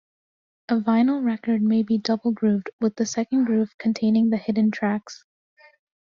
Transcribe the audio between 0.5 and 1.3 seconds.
A vinyl